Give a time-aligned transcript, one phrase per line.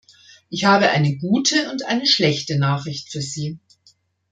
[0.49, 3.59] Ich habe eine gute und eine schlechte Nachricht für Sie.